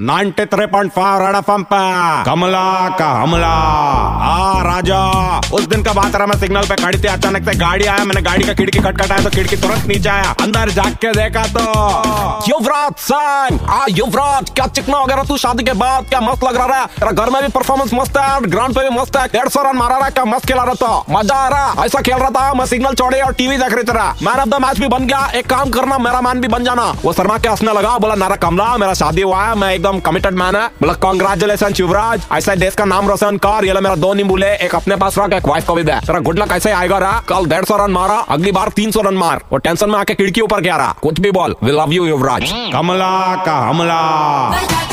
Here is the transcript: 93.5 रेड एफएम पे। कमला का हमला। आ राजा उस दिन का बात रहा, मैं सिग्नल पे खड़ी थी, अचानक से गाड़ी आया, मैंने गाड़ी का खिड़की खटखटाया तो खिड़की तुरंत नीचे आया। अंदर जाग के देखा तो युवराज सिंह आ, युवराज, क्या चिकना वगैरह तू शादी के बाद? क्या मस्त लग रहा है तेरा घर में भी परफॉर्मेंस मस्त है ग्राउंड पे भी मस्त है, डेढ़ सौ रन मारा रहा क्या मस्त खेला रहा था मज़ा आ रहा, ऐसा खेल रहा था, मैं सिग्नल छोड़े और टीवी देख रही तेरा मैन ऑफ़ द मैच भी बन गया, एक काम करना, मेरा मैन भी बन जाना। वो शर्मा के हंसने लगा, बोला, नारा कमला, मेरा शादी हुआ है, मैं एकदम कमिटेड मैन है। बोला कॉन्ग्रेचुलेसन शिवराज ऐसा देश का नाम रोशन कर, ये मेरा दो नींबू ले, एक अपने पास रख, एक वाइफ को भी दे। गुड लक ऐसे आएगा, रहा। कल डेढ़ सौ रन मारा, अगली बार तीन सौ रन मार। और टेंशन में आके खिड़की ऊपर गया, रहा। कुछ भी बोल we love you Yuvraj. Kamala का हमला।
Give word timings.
93.5 0.00 1.18
रेड 1.20 1.36
एफएम 1.36 1.62
पे। 1.62 2.24
कमला 2.24 2.88
का 2.98 3.10
हमला। 3.10 3.52
आ 4.26 4.53
राजा 4.84 5.56
उस 5.56 5.66
दिन 5.68 5.82
का 5.82 5.92
बात 5.92 6.16
रहा, 6.16 6.26
मैं 6.26 6.36
सिग्नल 6.38 6.66
पे 6.68 6.74
खड़ी 6.76 6.98
थी, 6.98 7.08
अचानक 7.08 7.44
से 7.44 7.54
गाड़ी 7.58 7.84
आया, 7.84 8.04
मैंने 8.04 8.22
गाड़ी 8.22 8.44
का 8.44 8.54
खिड़की 8.54 8.78
खटखटाया 8.78 9.22
तो 9.24 9.30
खिड़की 9.30 9.56
तुरंत 9.56 9.86
नीचे 9.88 10.08
आया। 10.08 10.34
अंदर 10.42 10.70
जाग 10.70 10.92
के 11.02 11.12
देखा 11.12 11.44
तो 11.48 11.62
युवराज 12.48 12.92
सिंह 13.00 13.70
आ, 13.70 13.84
युवराज, 13.90 14.50
क्या 14.50 14.66
चिकना 14.68 14.98
वगैरह 14.98 15.22
तू 15.24 15.36
शादी 15.36 15.64
के 15.64 15.72
बाद? 15.74 16.04
क्या 16.08 16.20
मस्त 16.20 16.44
लग 16.44 16.56
रहा 16.56 16.80
है 16.80 16.86
तेरा 16.88 17.12
घर 17.12 17.30
में 17.30 17.40
भी 17.42 17.48
परफॉर्मेंस 17.50 17.94
मस्त 17.94 18.16
है 18.18 18.40
ग्राउंड 18.46 18.74
पे 18.74 18.88
भी 18.88 18.96
मस्त 18.96 19.16
है, 19.16 19.26
डेढ़ 19.28 19.48
सौ 19.48 19.62
रन 19.62 19.76
मारा 19.76 19.96
रहा 19.98 20.10
क्या 20.10 20.24
मस्त 20.26 20.46
खेला 20.46 20.62
रहा 20.64 20.74
था 20.76 21.04
मज़ा 21.10 21.36
आ 21.36 21.48
रहा, 21.48 21.84
ऐसा 21.84 22.00
खेल 22.00 22.16
रहा 22.16 22.30
था, 22.30 22.52
मैं 22.54 22.66
सिग्नल 22.66 22.94
छोड़े 22.94 23.20
और 23.22 23.32
टीवी 23.34 23.56
देख 23.56 23.72
रही 23.72 23.84
तेरा 23.84 24.04
मैन 24.22 24.40
ऑफ़ 24.40 24.48
द 24.48 24.62
मैच 24.62 24.80
भी 24.80 24.88
बन 24.88 25.06
गया, 25.06 25.26
एक 25.34 25.46
काम 25.50 25.70
करना, 25.70 25.98
मेरा 26.00 26.20
मैन 26.20 26.40
भी 26.40 26.48
बन 26.48 26.64
जाना। 26.64 26.84
वो 27.04 27.12
शर्मा 27.12 27.38
के 27.38 27.48
हंसने 27.48 27.72
लगा, 27.72 27.96
बोला, 27.98 28.14
नारा 28.16 28.36
कमला, 28.38 28.76
मेरा 28.76 28.94
शादी 28.94 29.22
हुआ 29.22 29.44
है, 29.44 29.54
मैं 29.54 29.72
एकदम 29.74 30.00
कमिटेड 30.02 30.34
मैन 30.34 30.56
है। 30.56 30.66
बोला 30.80 30.92
कॉन्ग्रेचुलेसन 31.00 31.72
शिवराज 31.72 32.26
ऐसा 32.32 32.54
देश 32.56 32.74
का 32.74 32.84
नाम 32.86 33.08
रोशन 33.08 33.36
कर, 33.38 33.64
ये 33.64 33.80
मेरा 33.80 33.94
दो 33.96 34.12
नींबू 34.14 34.36
ले, 34.36 34.54
एक 34.56 34.73
अपने 34.74 34.96
पास 34.96 35.18
रख, 35.18 35.32
एक 35.32 35.48
वाइफ 35.48 35.66
को 35.66 35.74
भी 35.74 35.82
दे। 35.82 36.20
गुड 36.20 36.38
लक 36.38 36.52
ऐसे 36.52 36.70
आएगा, 36.70 36.98
रहा। 36.98 37.20
कल 37.28 37.46
डेढ़ 37.46 37.64
सौ 37.64 37.76
रन 37.76 37.90
मारा, 37.90 38.18
अगली 38.28 38.52
बार 38.52 38.68
तीन 38.68 38.90
सौ 38.90 39.00
रन 39.00 39.14
मार। 39.14 39.40
और 39.52 39.60
टेंशन 39.60 39.90
में 39.90 39.98
आके 39.98 40.14
खिड़की 40.14 40.40
ऊपर 40.40 40.60
गया, 40.60 40.76
रहा। 40.76 40.94
कुछ 41.02 41.20
भी 41.20 41.30
बोल 41.30 41.56
we 41.62 41.72
love 41.72 41.92
you 41.92 42.06
Yuvraj. 42.06 42.52
Kamala 42.72 43.44
का 43.44 43.58
हमला। 43.58 44.83